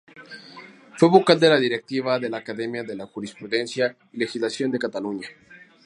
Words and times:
Fue 0.97 1.09
vocal 1.09 1.39
de 1.39 1.47
la 1.47 1.59
directiva 1.59 2.17
de 2.17 2.27
la 2.27 2.37
Academia 2.37 2.81
de 2.83 2.97
Jurisprudencia 3.05 3.95
y 4.11 4.17
Legislación 4.17 4.71
de 4.71 4.79
Cataluña. 4.79 5.27